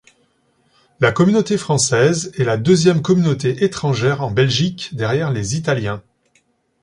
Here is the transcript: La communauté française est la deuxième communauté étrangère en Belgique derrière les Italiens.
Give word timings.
La 0.99 1.11
communauté 1.11 1.59
française 1.59 2.31
est 2.35 2.43
la 2.43 2.57
deuxième 2.57 3.03
communauté 3.03 3.63
étrangère 3.65 4.23
en 4.23 4.31
Belgique 4.31 4.89
derrière 4.95 5.29
les 5.31 5.55
Italiens. 5.55 6.01